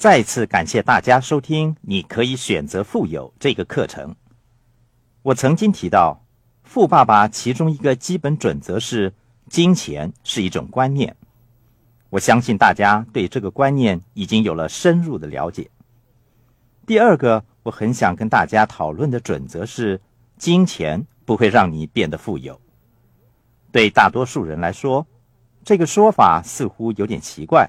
[0.00, 4.16] 再次感谢大家收听《你可以选择富有》这个课程。
[5.20, 6.24] 我曾经提到，
[6.62, 9.12] 富爸爸其中一个基本准则是：
[9.50, 11.14] 金钱是一种观念。
[12.08, 15.70] 我相信大家对这个观念已经有了深入的了解。
[16.86, 20.00] 第二个，我很想跟大家讨论的准则是：
[20.38, 22.58] 金钱不会让你变得富有。
[23.70, 25.06] 对大多数人来说，
[25.62, 27.68] 这个说法似乎有点奇怪。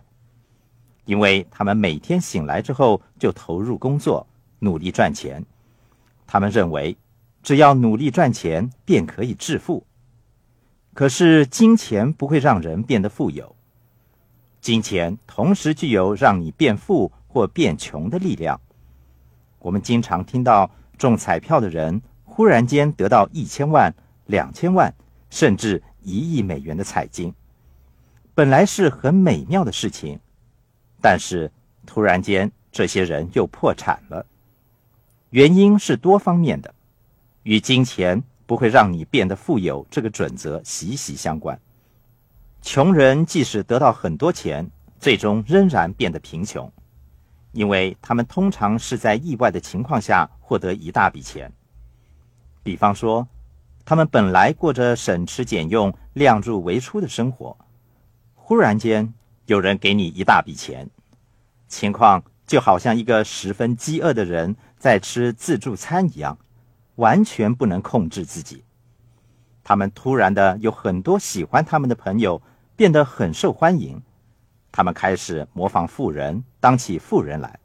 [1.06, 4.26] 因为他们每天醒来之后就投入工作，
[4.60, 5.46] 努力赚钱。
[6.28, 6.98] 他们认为，
[7.44, 9.86] 只要努力赚钱便可以致富。
[10.94, 13.56] 可是，金钱不会让人变得富有。
[14.60, 18.60] 金钱同时具有让你变富或变穷的力量。
[19.60, 23.94] 我们经常听到中彩票的人忽然间得到一千万、
[24.26, 24.94] 两千万，
[25.30, 27.34] 甚至一亿美元的彩金，
[28.34, 30.20] 本来是很美妙的事情。
[31.02, 31.52] 但是，
[31.88, 34.24] 突然间，这些人又破产了。
[35.32, 36.76] 原因是多方面的，
[37.42, 41.60] 与金钱不会让你变得富有这个准则息息相关。
[42.62, 46.72] 穷人即使得到很多钱，最终仍然变得贫穷，
[47.52, 51.52] 因为他们通常是在意外的情况下获得一大笔钱。
[52.62, 53.28] 比方说，
[53.84, 57.58] 他们本来过着省吃俭用、量入为出的生活，
[58.36, 59.12] 忽然间。
[59.48, 60.90] 有人给你一大笔钱，
[61.72, 66.38] 情况就好像一个十分饥饿的人在吃自助餐一样，
[66.96, 68.66] 完全不能控制自己。
[69.64, 72.42] 他们突然的有很多喜欢他们的朋友，
[72.76, 74.04] 变得很受欢迎。
[74.72, 77.60] 他们开始模仿富人，当起富人来。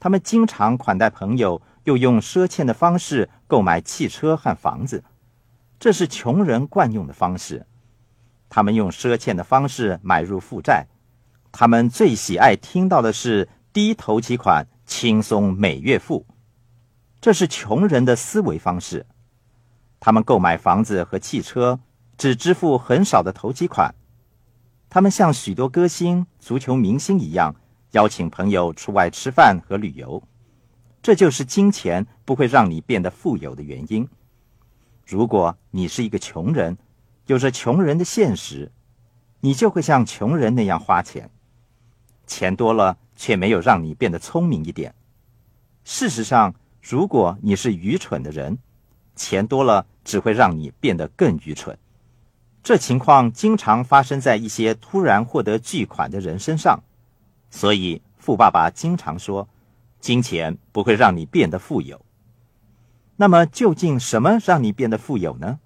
[0.00, 5.04] 他们经常款待朋友，又用赊欠的方式购买汽车和房子，
[5.78, 7.66] 这是穷人惯用的方式。
[8.48, 10.86] 他们用赊欠的方式买入负债，
[11.58, 16.26] 他们最喜爱听到的是低头期款、轻松每月付，
[17.18, 19.06] 这是穷人的思维方式。
[19.98, 21.80] 他们购买房子和汽车，
[22.18, 23.94] 只支付很少的头期款。
[24.90, 27.56] 他们像许多歌星、足球明星一样，
[27.92, 30.22] 邀请朋友出外吃饭和旅游。
[31.00, 34.06] 这就是金钱不会让你变得富有的原因。
[35.06, 36.76] 如果你是一个穷人，
[37.28, 38.70] 有着穷人的现实，
[39.40, 41.30] 你就会像穷人那样花钱，
[42.26, 44.94] 钱多了却没有让你变得聪明一点。
[45.84, 48.58] 事实上，如果你是愚蠢的人，
[49.14, 51.78] 钱多了只会让你变得更愚蠢。
[52.62, 56.82] 这情况经常发生在一些突然获得巨款的人身上，
[57.48, 59.48] 所以富爸爸经常说，
[60.00, 62.04] 金钱不会让你变得富有。
[63.14, 65.60] 那么，究竟什么让你变得富有呢？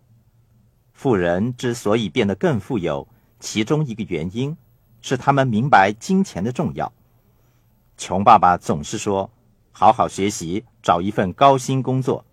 [0.92, 4.54] 富人之所以变得更富有，其中一个原因
[5.02, 6.92] 是他们明白金钱的重要。
[7.96, 9.30] 穷爸爸总是说
[9.72, 12.24] ：“好好学习，找一份高薪工作。”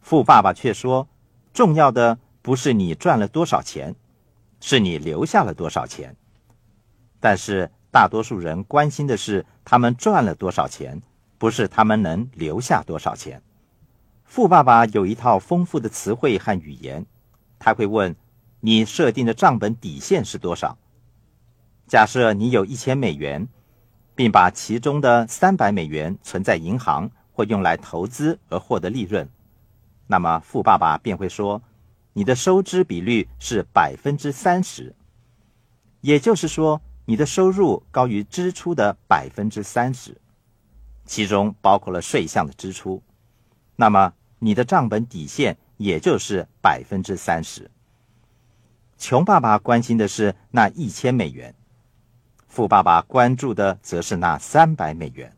[0.00, 1.08] 富爸爸却说
[1.52, 3.96] ：“重要的不是你赚了多少钱，
[4.60, 6.16] 是你留下了多少钱。”
[7.18, 11.00] 但是大多数人关心的是他们赚了多少钱，
[11.38, 13.42] 不是他们能留下多少钱。
[14.24, 17.06] 富爸爸有一套丰富的词汇和语言。
[17.58, 18.14] 他会问
[18.60, 20.76] ：“你设定的账本底线是多少？”
[21.86, 23.46] 假设你有一千美元，
[24.14, 29.28] 并把其中的三百美元存在银行或用来投资而获得利润，
[30.06, 31.62] 那么富爸爸便会说
[32.14, 34.94] ：“你的收支比率是百分之三十，
[36.00, 40.20] 也就是说，你的收入高于支出的百分之三十，
[41.04, 43.02] 其中包括了税项的支出。
[43.76, 47.68] 那么你的账本底线。”也就是百分之三十。
[48.96, 51.52] 穷爸爸关心的是那一千美元，
[52.54, 55.36] 富爸爸关注的则是那三百美元。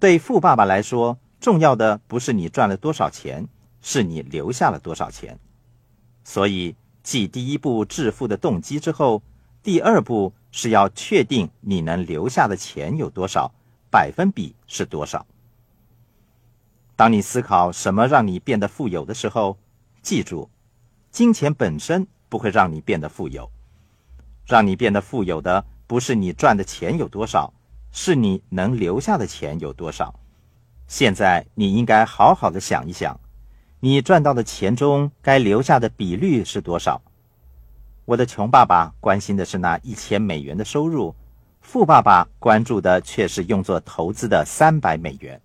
[0.00, 3.46] 对富爸爸来说，重要的不是你赚了多少钱，
[3.82, 5.38] 是你留下了多少钱。
[6.24, 9.22] 所以，继第一步致富的动机之后，
[9.62, 13.52] 第二步是要确定你能留下的钱有多少，
[13.90, 15.26] 百分比是多少。
[16.96, 19.58] 当你思考什么让你变得富有的时候，
[20.00, 20.48] 记住，
[21.10, 23.50] 金钱本身不会让你变得富有。
[24.46, 27.52] 让你变得富有的不是你赚的钱有多少，
[27.90, 30.14] 是你能留下的钱有多少。
[30.86, 33.18] 现在你应该好好的想一想，
[33.80, 37.00] 你赚到的钱中该留下的比率是多少？
[38.04, 41.14] 我的穷爸爸关心的是那一千美元的收入，
[41.60, 45.40] 富爸爸关注的却是用作投资的三百美元。